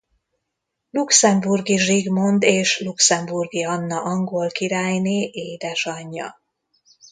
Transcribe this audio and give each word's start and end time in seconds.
Luxemburgi 0.89 1.77
Zsigmond 1.77 2.43
és 2.43 2.79
Luxemburgi 2.79 3.63
Anna 3.63 4.01
angol 4.03 4.49
királyné 4.49 5.29
édesanyja. 5.33 6.41